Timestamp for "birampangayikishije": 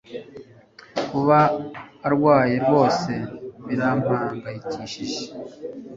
3.67-5.21